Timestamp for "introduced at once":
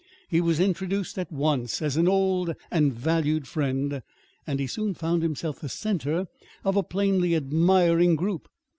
0.59-1.79